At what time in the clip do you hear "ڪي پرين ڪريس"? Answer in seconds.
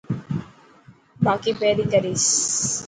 1.41-2.25